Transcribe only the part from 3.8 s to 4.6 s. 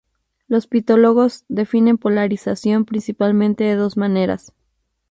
maneras.